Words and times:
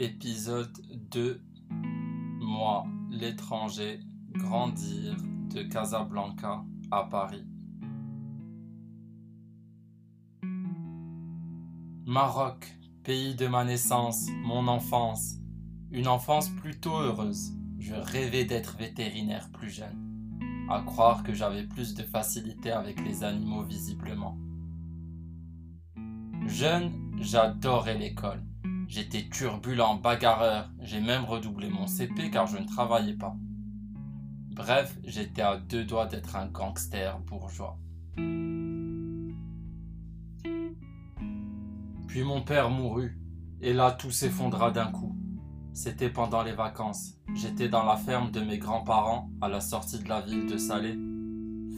Épisode 0.00 0.80
2 1.10 1.42
Moi, 1.70 2.86
l'étranger, 3.10 3.98
grandir 4.30 5.16
de 5.52 5.62
Casablanca 5.64 6.62
à 6.92 7.02
Paris. 7.02 7.44
Maroc, 12.06 12.78
pays 13.02 13.34
de 13.34 13.48
ma 13.48 13.64
naissance, 13.64 14.28
mon 14.44 14.68
enfance, 14.68 15.34
une 15.90 16.06
enfance 16.06 16.48
plutôt 16.48 16.94
heureuse. 16.94 17.50
Je 17.80 17.96
rêvais 17.96 18.44
d'être 18.44 18.76
vétérinaire 18.76 19.50
plus 19.50 19.70
jeune, 19.70 20.68
à 20.70 20.80
croire 20.82 21.24
que 21.24 21.34
j'avais 21.34 21.66
plus 21.66 21.94
de 21.94 22.04
facilité 22.04 22.70
avec 22.70 23.04
les 23.04 23.24
animaux 23.24 23.64
visiblement. 23.64 24.38
Jeune, 26.46 26.92
j'adorais 27.18 27.98
l'école 27.98 28.47
J'étais 28.88 29.28
turbulent, 29.28 29.96
bagarreur, 30.02 30.70
j'ai 30.80 31.00
même 31.00 31.26
redoublé 31.26 31.68
mon 31.68 31.86
CP 31.86 32.30
car 32.30 32.46
je 32.46 32.56
ne 32.56 32.66
travaillais 32.66 33.12
pas. 33.12 33.36
Bref, 34.50 34.96
j'étais 35.04 35.42
à 35.42 35.58
deux 35.58 35.84
doigts 35.84 36.06
d'être 36.06 36.36
un 36.36 36.46
gangster 36.46 37.18
bourgeois. 37.20 37.78
Puis 42.06 42.22
mon 42.24 42.40
père 42.40 42.70
mourut, 42.70 43.20
et 43.60 43.74
là 43.74 43.92
tout 43.92 44.10
s'effondra 44.10 44.70
d'un 44.70 44.90
coup. 44.90 45.14
C'était 45.74 46.08
pendant 46.08 46.42
les 46.42 46.54
vacances. 46.54 47.12
J'étais 47.34 47.68
dans 47.68 47.84
la 47.84 47.98
ferme 47.98 48.30
de 48.30 48.40
mes 48.40 48.56
grands-parents, 48.56 49.30
à 49.42 49.48
la 49.48 49.60
sortie 49.60 50.02
de 50.02 50.08
la 50.08 50.22
ville 50.22 50.46
de 50.46 50.56
Salé. 50.56 50.94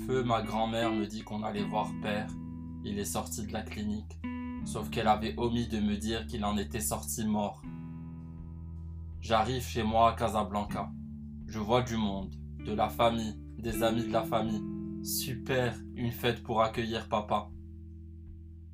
Feu, 0.07 0.23
ma 0.23 0.43
grand-mère 0.43 0.93
me 0.93 1.07
dit 1.07 1.23
qu'on 1.23 1.43
allait 1.43 1.65
voir 1.65 1.91
père. 2.03 2.29
Il 2.85 3.01
est 3.01 3.05
sorti 3.05 3.45
de 3.45 3.53
la 3.53 3.63
clinique 3.63 4.17
sauf 4.65 4.91
qu'elle 4.91 5.09
avait 5.09 5.35
omis 5.37 5.69
de 5.69 5.81
me 5.81 5.97
dire 5.97 6.27
qu'il 6.27 6.45
en 6.45 6.57
était 6.57 6.81
sorti 6.81 7.25
mort. 7.25 7.63
J'arrive 9.21 9.63
chez 9.63 9.83
moi 9.83 10.11
à 10.11 10.17
Casablanca. 10.17 10.91
Je 11.47 11.59
vois 11.59 11.83
du 11.83 11.97
monde, 11.97 12.35
de 12.65 12.73
la 12.73 12.89
famille, 12.89 13.37
des 13.59 13.83
amis 13.83 14.07
de 14.07 14.13
la 14.13 14.23
famille. 14.23 14.63
Super, 15.03 15.75
une 15.95 16.13
fête 16.13 16.43
pour 16.43 16.63
accueillir 16.63 17.09
papa. 17.09 17.51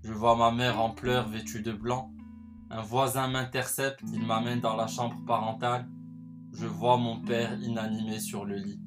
Je 0.03 0.12
vois 0.12 0.37
ma 0.37 0.53
mère 0.53 0.81
en 0.81 0.91
pleurs 0.91 1.29
vêtue 1.29 1.62
de 1.62 1.73
blanc. 1.73 2.12
Un 2.70 2.83
voisin 2.83 3.29
m'intercepte, 3.29 4.03
il 4.12 4.25
m'amène 4.25 4.61
dans 4.61 4.77
la 4.77 4.87
chambre 4.87 5.17
parentale. 5.27 5.89
Je 6.53 6.67
vois 6.67 6.97
mon 6.97 7.20
père 7.20 7.61
inanimé 7.61 8.20
sur 8.20 8.45
le 8.45 8.57
lit. 8.57 8.81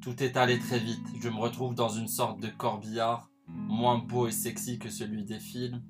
Tout 0.00 0.22
est 0.22 0.36
allé 0.36 0.58
très 0.58 0.78
vite. 0.78 1.06
Je 1.20 1.28
me 1.28 1.36
retrouve 1.36 1.74
dans 1.74 1.88
une 1.88 2.08
sorte 2.08 2.40
de 2.40 2.48
corbillard, 2.48 3.30
moins 3.46 3.98
beau 3.98 4.26
et 4.26 4.32
sexy 4.32 4.78
que 4.78 4.90
celui 4.90 5.24
des 5.24 5.38
films, 5.38 5.82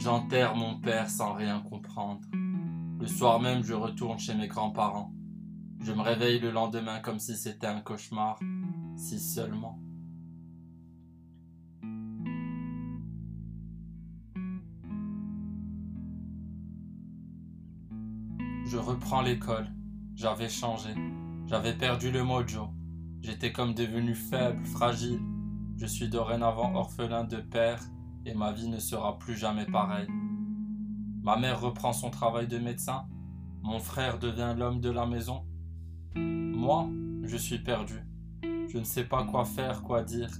J'enterre 0.00 0.56
mon 0.56 0.80
père 0.80 1.10
sans 1.10 1.34
rien 1.34 1.60
comprendre. 1.60 2.22
Le 2.98 3.06
soir 3.06 3.38
même, 3.38 3.62
je 3.62 3.74
retourne 3.74 4.18
chez 4.18 4.34
mes 4.34 4.48
grands-parents. 4.48 5.12
Je 5.78 5.92
me 5.92 6.00
réveille 6.00 6.40
le 6.40 6.50
lendemain 6.50 7.00
comme 7.00 7.18
si 7.18 7.36
c'était 7.36 7.66
un 7.66 7.82
cauchemar, 7.82 8.40
si 8.96 9.20
seulement. 9.20 9.78
Je 18.64 18.78
reprends 18.78 19.20
l'école. 19.20 19.68
J'avais 20.14 20.48
changé. 20.48 20.94
J'avais 21.44 21.76
perdu 21.76 22.10
le 22.10 22.24
mojo. 22.24 22.70
J'étais 23.20 23.52
comme 23.52 23.74
devenu 23.74 24.14
faible, 24.14 24.64
fragile. 24.64 25.20
Je 25.76 25.84
suis 25.84 26.08
dorénavant 26.08 26.74
orphelin 26.74 27.24
de 27.24 27.36
père 27.36 27.82
et 28.26 28.34
ma 28.34 28.52
vie 28.52 28.68
ne 28.68 28.78
sera 28.78 29.18
plus 29.18 29.36
jamais 29.36 29.66
pareille. 29.66 30.08
Ma 31.22 31.36
mère 31.36 31.60
reprend 31.60 31.92
son 31.92 32.10
travail 32.10 32.48
de 32.48 32.58
médecin, 32.58 33.06
mon 33.62 33.78
frère 33.78 34.18
devient 34.18 34.54
l'homme 34.56 34.80
de 34.80 34.90
la 34.90 35.06
maison. 35.06 35.44
Moi, 36.14 36.88
je 37.24 37.36
suis 37.36 37.58
perdu. 37.58 38.00
Je 38.42 38.78
ne 38.78 38.84
sais 38.84 39.04
pas 39.04 39.24
quoi 39.24 39.44
faire, 39.44 39.82
quoi 39.82 40.02
dire. 40.02 40.30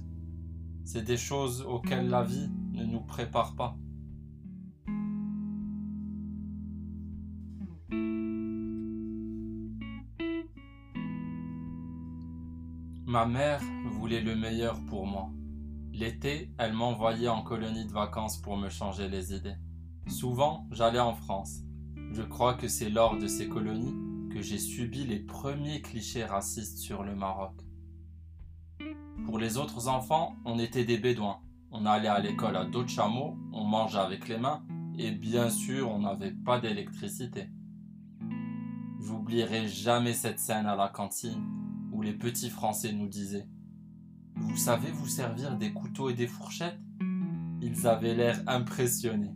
C'est 0.83 1.03
des 1.03 1.17
choses 1.17 1.61
auxquelles 1.61 2.09
la 2.09 2.23
vie 2.23 2.49
ne 2.71 2.83
nous 2.83 3.01
prépare 3.01 3.55
pas. 3.55 3.77
Ma 13.05 13.25
mère 13.25 13.61
voulait 13.91 14.21
le 14.21 14.35
meilleur 14.35 14.79
pour 14.85 15.05
moi. 15.05 15.29
L'été, 16.01 16.51
elle 16.57 16.73
m'envoyait 16.73 17.27
en 17.27 17.43
colonie 17.43 17.85
de 17.85 17.91
vacances 17.91 18.41
pour 18.41 18.57
me 18.57 18.69
changer 18.69 19.07
les 19.07 19.35
idées. 19.35 19.53
Souvent, 20.07 20.67
j'allais 20.71 20.99
en 20.99 21.13
France. 21.13 21.59
Je 22.11 22.23
crois 22.23 22.55
que 22.55 22.67
c'est 22.67 22.89
lors 22.89 23.19
de 23.19 23.27
ces 23.27 23.47
colonies 23.47 23.93
que 24.31 24.41
j'ai 24.41 24.57
subi 24.57 25.05
les 25.05 25.19
premiers 25.19 25.83
clichés 25.83 26.25
racistes 26.25 26.79
sur 26.79 27.03
le 27.03 27.13
Maroc. 27.13 27.53
Pour 29.27 29.37
les 29.37 29.57
autres 29.57 29.89
enfants, 29.89 30.37
on 30.43 30.57
était 30.57 30.85
des 30.85 30.97
bédouins. 30.97 31.39
On 31.69 31.85
allait 31.85 32.07
à 32.07 32.19
l'école 32.19 32.55
à 32.57 32.65
dos 32.65 32.83
de 32.83 32.99
on 33.53 33.63
mangeait 33.63 33.99
avec 33.99 34.27
les 34.27 34.39
mains, 34.39 34.65
et 34.97 35.11
bien 35.11 35.51
sûr, 35.51 35.87
on 35.91 35.99
n'avait 35.99 36.33
pas 36.33 36.59
d'électricité. 36.59 37.47
J'oublierai 38.99 39.67
jamais 39.67 40.13
cette 40.13 40.39
scène 40.39 40.65
à 40.65 40.75
la 40.75 40.89
cantine 40.89 41.45
où 41.91 42.01
les 42.01 42.13
petits 42.13 42.49
Français 42.49 42.91
nous 42.91 43.07
disaient 43.07 43.45
vous 44.41 44.57
savez 44.57 44.91
vous 44.91 45.07
servir 45.07 45.55
des 45.57 45.71
couteaux 45.71 46.09
et 46.09 46.13
des 46.13 46.27
fourchettes? 46.27 46.79
Ils 47.61 47.87
avaient 47.87 48.15
l'air 48.15 48.41
impressionnés. 48.47 49.35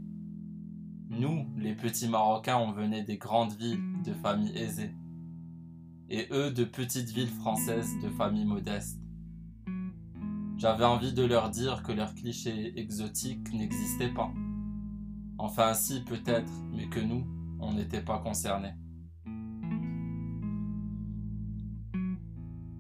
Nous, 1.09 1.47
les 1.57 1.75
petits 1.75 2.09
Marocains, 2.09 2.57
on 2.57 2.71
venait 2.71 3.03
des 3.03 3.17
grandes 3.17 3.53
villes, 3.53 4.01
de 4.03 4.13
familles 4.13 4.57
aisées. 4.57 4.95
Et 6.09 6.27
eux, 6.31 6.51
de 6.51 6.63
petites 6.63 7.09
villes 7.11 7.29
françaises, 7.29 7.91
de 8.03 8.09
familles 8.09 8.45
modestes. 8.45 8.99
J'avais 10.57 10.85
envie 10.85 11.13
de 11.13 11.23
leur 11.23 11.51
dire 11.51 11.83
que 11.83 11.91
leurs 11.91 12.15
clichés 12.15 12.77
exotiques 12.79 13.53
n'existaient 13.53 14.13
pas. 14.13 14.31
Enfin 15.37 15.73
si, 15.73 16.03
peut-être, 16.03 16.51
mais 16.73 16.89
que 16.89 16.99
nous, 16.99 17.25
on 17.59 17.73
n'était 17.73 18.03
pas 18.03 18.19
concernés. 18.19 18.73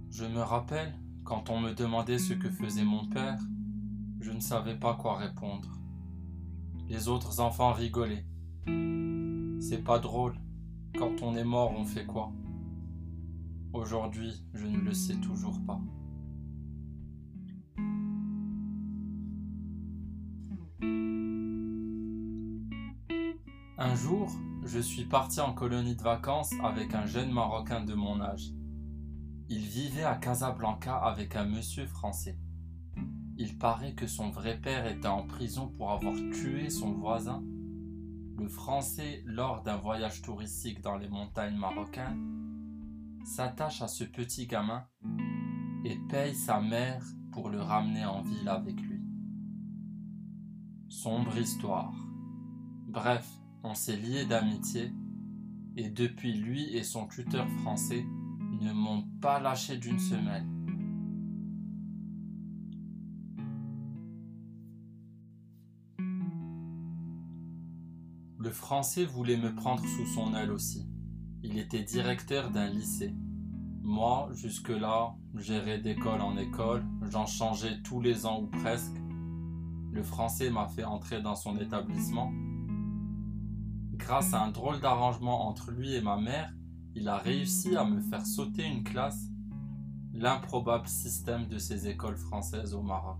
Je 0.09 0.25
me 0.25 0.39
rappelle, 0.39 0.97
quand 1.25 1.49
on 1.49 1.59
me 1.59 1.73
demandait 1.73 2.19
ce 2.19 2.33
que 2.33 2.49
faisait 2.51 2.85
mon 2.85 3.07
père, 3.07 3.39
je 4.19 4.31
ne 4.31 4.39
savais 4.39 4.75
pas 4.75 4.93
quoi 4.93 5.17
répondre. 5.17 5.67
Les 6.87 7.07
autres 7.07 7.39
enfants 7.39 7.73
rigolaient. 7.73 8.25
C'est 9.59 9.83
pas 9.83 9.97
drôle. 9.97 10.35
Quand 10.97 11.23
on 11.23 11.35
est 11.35 11.43
mort, 11.43 11.73
on 11.75 11.83
fait 11.83 12.05
quoi? 12.05 12.31
Aujourd'hui, 13.73 14.45
je 14.53 14.67
ne 14.67 14.77
le 14.77 14.93
sais 14.93 15.15
toujours 15.15 15.59
pas. 15.65 15.81
Un 23.77 23.95
jour, 23.95 24.29
je 24.63 24.79
suis 24.79 25.05
parti 25.05 25.41
en 25.41 25.53
colonie 25.53 25.95
de 25.95 26.03
vacances 26.03 26.53
avec 26.63 26.93
un 26.93 27.07
jeune 27.07 27.31
Marocain 27.31 27.83
de 27.83 27.95
mon 27.95 28.21
âge. 28.21 28.51
Il 29.47 29.59
vivait 29.59 30.03
à 30.03 30.15
Casablanca 30.15 30.97
avec 30.97 31.35
un 31.35 31.45
monsieur 31.45 31.85
français. 31.85 32.39
Il 33.37 33.57
paraît 33.59 33.93
que 33.93 34.07
son 34.07 34.31
vrai 34.31 34.59
père 34.59 34.87
était 34.87 35.07
en 35.07 35.27
prison 35.27 35.67
pour 35.67 35.91
avoir 35.91 36.15
tué 36.15 36.69
son 36.69 36.93
voisin. 36.93 37.43
Le 38.39 38.47
français, 38.47 39.21
lors 39.25 39.61
d'un 39.61 39.77
voyage 39.77 40.23
touristique 40.23 40.81
dans 40.81 40.97
les 40.97 41.09
montagnes 41.09 41.57
marocaines, 41.57 43.21
s'attache 43.23 43.81
à 43.83 43.87
ce 43.87 44.03
petit 44.03 44.47
gamin 44.47 44.87
et 45.83 45.97
paye 46.09 46.33
sa 46.33 46.59
mère 46.59 47.05
pour 47.31 47.49
le 47.49 47.61
ramener 47.61 48.05
en 48.05 48.21
ville 48.23 48.49
avec 48.49 48.81
lui. 48.81 49.01
Sombre 50.89 51.37
histoire. 51.37 51.93
Bref, 52.87 53.29
on 53.63 53.75
s'est 53.75 53.97
liés 53.97 54.25
d'amitié 54.25 54.91
et 55.75 55.89
depuis 55.89 56.33
lui 56.33 56.75
et 56.75 56.83
son 56.83 57.07
tuteur 57.07 57.47
français, 57.61 58.05
ne 58.61 58.73
m'ont 58.73 59.03
pas 59.21 59.39
lâché 59.39 59.77
d'une 59.77 59.99
semaine. 59.99 60.55
Le 68.37 68.51
français 68.51 69.05
voulait 69.05 69.37
me 69.37 69.55
prendre 69.55 69.83
sous 69.83 70.05
son 70.05 70.35
aile 70.35 70.51
aussi. 70.51 70.87
Il 71.41 71.57
était 71.57 71.83
directeur 71.83 72.51
d'un 72.51 72.69
lycée. 72.69 73.15
Moi, 73.81 74.29
jusque-là, 74.33 75.15
j'errais 75.35 75.79
d'école 75.79 76.21
en 76.21 76.37
école, 76.37 76.83
j'en 77.09 77.25
changeais 77.25 77.81
tous 77.81 78.01
les 78.01 78.25
ans 78.25 78.41
ou 78.41 78.47
presque. 78.47 78.95
Le 79.91 80.03
français 80.03 80.49
m'a 80.49 80.67
fait 80.67 80.83
entrer 80.83 81.21
dans 81.21 81.35
son 81.35 81.57
établissement. 81.57 82.31
Grâce 83.93 84.33
à 84.33 84.43
un 84.43 84.51
drôle 84.51 84.79
d'arrangement 84.79 85.47
entre 85.47 85.71
lui 85.71 85.93
et 85.93 86.01
ma 86.01 86.17
mère, 86.17 86.53
il 86.95 87.09
a 87.09 87.17
réussi 87.17 87.75
à 87.75 87.83
me 87.83 87.99
faire 87.99 88.25
sauter 88.25 88.63
une 88.63 88.83
classe, 88.83 89.29
l'improbable 90.13 90.87
système 90.87 91.47
de 91.47 91.57
ces 91.57 91.89
écoles 91.89 92.15
françaises 92.15 92.73
au 92.73 92.81
Maroc. 92.81 93.19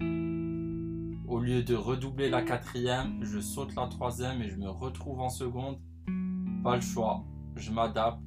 Au 0.00 1.38
lieu 1.38 1.62
de 1.62 1.74
redoubler 1.74 2.28
la 2.28 2.42
quatrième, 2.42 3.22
je 3.22 3.38
saute 3.38 3.74
la 3.76 3.86
troisième 3.86 4.42
et 4.42 4.48
je 4.48 4.56
me 4.56 4.68
retrouve 4.68 5.20
en 5.20 5.30
seconde. 5.30 5.78
Pas 6.64 6.74
le 6.74 6.82
choix, 6.82 7.24
je 7.54 7.70
m'adapte, 7.70 8.20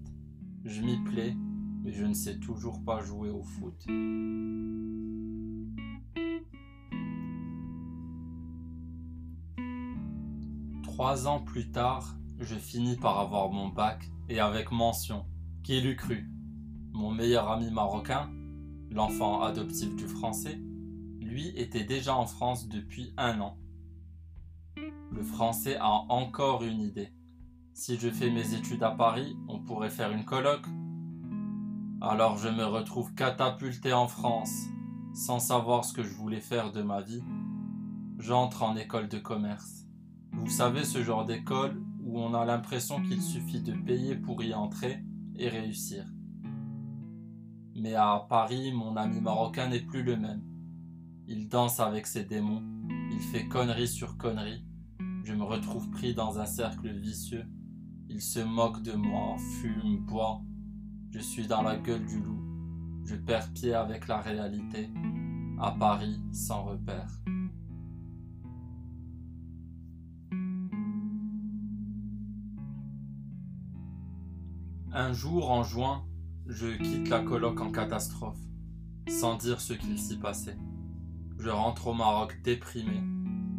je 0.63 0.81
m'y 0.81 0.97
plais, 1.03 1.35
mais 1.83 1.91
je 1.91 2.05
ne 2.05 2.13
sais 2.13 2.39
toujours 2.39 2.81
pas 2.83 3.01
jouer 3.01 3.29
au 3.29 3.43
foot. 3.43 3.85
Trois 10.83 11.27
ans 11.27 11.41
plus 11.41 11.69
tard, 11.69 12.15
je 12.39 12.55
finis 12.55 12.95
par 12.95 13.19
avoir 13.19 13.49
mon 13.51 13.67
bac 13.67 14.09
et 14.29 14.39
avec 14.39 14.71
mention. 14.71 15.25
Qui 15.63 15.81
l'eût 15.81 15.95
cru? 15.95 16.29
Mon 16.93 17.11
meilleur 17.11 17.49
ami 17.51 17.71
marocain, 17.71 18.29
l'enfant 18.89 19.41
adoptif 19.41 19.95
du 19.95 20.07
français, 20.07 20.59
lui 21.19 21.49
était 21.55 21.83
déjà 21.83 22.15
en 22.15 22.25
France 22.25 22.69
depuis 22.69 23.13
un 23.17 23.41
an. 23.41 23.57
Le 25.11 25.23
français 25.23 25.77
a 25.77 25.89
encore 26.09 26.63
une 26.63 26.81
idée. 26.81 27.13
Si 27.73 27.97
je 27.97 28.09
fais 28.09 28.29
mes 28.29 28.53
études 28.53 28.83
à 28.83 28.91
Paris, 28.91 29.37
on 29.47 29.59
pourrait 29.59 29.89
faire 29.89 30.11
une 30.11 30.25
colloque. 30.25 30.67
Alors 32.01 32.37
je 32.37 32.49
me 32.49 32.65
retrouve 32.65 33.13
catapulté 33.15 33.91
en 33.91 34.07
France, 34.07 34.65
sans 35.13 35.39
savoir 35.39 35.83
ce 35.83 35.93
que 35.93 36.03
je 36.03 36.13
voulais 36.13 36.41
faire 36.41 36.71
de 36.71 36.81
ma 36.81 37.01
vie. 37.01 37.23
J'entre 38.17 38.63
en 38.63 38.75
école 38.75 39.09
de 39.09 39.17
commerce. 39.17 39.85
Vous 40.31 40.49
savez 40.49 40.83
ce 40.85 41.03
genre 41.03 41.25
d'école 41.25 41.81
où 42.15 42.19
on 42.21 42.33
a 42.33 42.45
l'impression 42.45 43.01
qu'il 43.01 43.21
suffit 43.21 43.59
de 43.59 43.73
payer 43.73 44.15
pour 44.15 44.41
y 44.41 44.53
entrer 44.53 45.03
et 45.35 45.49
réussir. 45.49 46.05
Mais 47.75 47.93
à 47.93 48.25
Paris, 48.29 48.71
mon 48.71 48.95
ami 48.95 49.19
marocain 49.19 49.67
n'est 49.67 49.81
plus 49.81 50.01
le 50.01 50.15
même. 50.15 50.41
Il 51.27 51.49
danse 51.49 51.81
avec 51.81 52.07
ses 52.07 52.23
démons, 52.23 52.63
il 53.11 53.19
fait 53.19 53.49
connerie 53.49 53.89
sur 53.89 54.17
connerie. 54.17 54.63
Je 55.25 55.33
me 55.33 55.43
retrouve 55.43 55.89
pris 55.89 56.13
dans 56.13 56.39
un 56.39 56.45
cercle 56.45 56.87
vicieux. 56.89 57.45
Il 58.07 58.21
se 58.21 58.39
moque 58.39 58.81
de 58.81 58.93
moi, 58.93 59.35
fume, 59.59 60.05
boit. 60.05 60.41
Je 61.11 61.19
suis 61.19 61.47
dans 61.47 61.63
la 61.63 61.75
gueule 61.75 62.05
du 62.05 62.21
loup. 62.21 62.41
Je 63.03 63.17
perds 63.17 63.51
pied 63.51 63.73
avec 63.73 64.07
la 64.07 64.21
réalité. 64.21 64.89
À 65.59 65.71
Paris, 65.71 66.21
sans 66.31 66.63
repère. 66.63 67.09
Un 74.97 75.11
jour 75.11 75.51
en 75.51 75.61
juin, 75.61 76.05
je 76.47 76.67
quitte 76.67 77.09
la 77.09 77.19
coloc 77.19 77.59
en 77.59 77.69
catastrophe, 77.69 78.39
sans 79.09 79.35
dire 79.35 79.59
ce 79.59 79.73
qu'il 79.73 79.99
s'y 79.99 80.17
passait. 80.17 80.57
Je 81.37 81.49
rentre 81.49 81.87
au 81.87 81.93
Maroc 81.93 82.39
déprimé, 82.45 83.03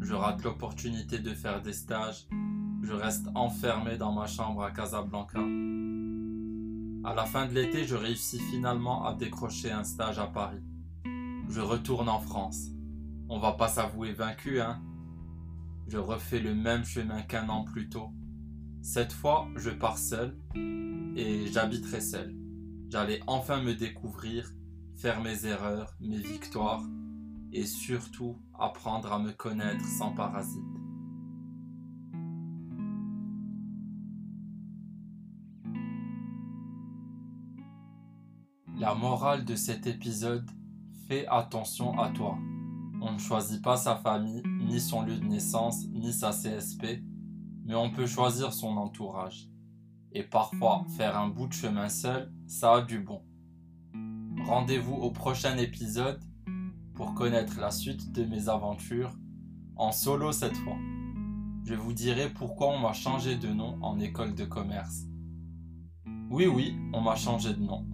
je 0.01 0.15
rate 0.15 0.43
l'opportunité 0.45 1.19
de 1.19 1.35
faire 1.35 1.61
des 1.61 1.75
stages, 1.75 2.27
je 2.83 2.95
reste 2.95 3.27
enfermé 3.35 3.99
dans 3.99 4.13
ma 4.13 4.27
chambre 4.27 4.63
à 4.63 4.71
Casablanca. 4.71 5.41
À 7.05 7.15
la 7.15 7.27
fin 7.27 7.45
de 7.45 7.53
l'été, 7.53 7.85
je 7.85 7.97
réussis 7.97 8.41
finalement 8.41 9.05
à 9.05 9.13
décrocher 9.13 9.71
un 9.71 9.85
stage 9.85 10.19
à 10.19 10.29
Paris. 10.29 10.65
Je 11.51 11.61
retourne 11.61 12.09
en 12.09 12.19
France. 12.19 12.69
On 13.29 13.39
va 13.39 13.53
pas 13.53 13.69
s'avouer 13.69 14.15
vaincu, 14.15 14.63
hein? 14.63 14.81
Je 15.87 15.99
refais 15.99 16.41
le 16.41 16.55
même 16.55 16.87
chemin 16.87 17.21
qu'un 17.21 17.51
an 17.51 17.65
plus 17.65 17.91
tôt. 17.91 18.09
Cette 18.89 19.13
fois, 19.13 19.49
je 19.57 19.71
pars 19.71 19.99
seul 19.99 20.39
et 20.55 21.49
j'habiterai 21.49 22.01
seul. 22.01 22.33
J'allais 22.89 23.21
enfin 23.27 23.61
me 23.61 23.75
découvrir, 23.75 24.49
faire 24.95 25.21
mes 25.21 25.45
erreurs, 25.45 25.93
mes 25.99 26.19
victoires 26.19 26.85
et 27.53 27.67
surtout 27.67 28.39
apprendre 28.57 29.13
à 29.13 29.19
me 29.19 29.33
connaître 29.33 29.85
sans 29.85 30.15
parasite. 30.15 30.63
La 38.79 38.95
morale 38.95 39.45
de 39.45 39.57
cet 39.57 39.89
épisode, 39.89 40.49
fais 41.09 41.27
attention 41.27 41.99
à 41.99 42.11
toi. 42.11 42.39
On 43.03 43.15
ne 43.15 43.19
choisit 43.19 43.61
pas 43.61 43.77
sa 43.77 43.97
famille, 43.97 44.45
ni 44.61 44.79
son 44.79 45.03
lieu 45.03 45.17
de 45.17 45.27
naissance, 45.27 45.89
ni 45.89 46.13
sa 46.13 46.31
CSP, 46.31 47.03
mais 47.67 47.75
on 47.75 47.91
peut 47.91 48.07
choisir 48.07 48.53
son 48.53 48.77
entourage 48.77 49.49
et 50.13 50.23
parfois 50.23 50.87
faire 50.97 51.19
un 51.19 51.29
bout 51.29 51.49
de 51.49 51.53
chemin 51.53 51.89
seul, 51.89 52.33
ça 52.47 52.77
a 52.77 52.81
du 52.81 53.01
bon. 53.01 53.23
Rendez-vous 54.47 54.95
au 54.95 55.11
prochain 55.11 55.59
épisode 55.59 56.23
pour 56.95 57.13
connaître 57.15 57.61
la 57.61 57.71
suite 57.71 58.13
de 58.13 58.25
mes 58.25 58.49
aventures, 58.49 59.13
en 59.77 59.93
solo 59.93 60.33
cette 60.33 60.57
fois. 60.57 60.79
Je 61.65 61.75
vous 61.75 61.93
dirai 61.93 62.31
pourquoi 62.31 62.69
on 62.69 62.79
m'a 62.79 62.93
changé 62.93 63.37
de 63.37 63.49
nom 63.49 63.79
en 63.83 63.99
école 63.99 64.35
de 64.35 64.45
commerce. 64.45 65.03
Oui 66.31 66.47
oui, 66.47 66.77
on 66.95 67.01
m'a 67.01 67.17
changé 67.17 67.53
de 67.53 67.61
nom. 67.61 67.85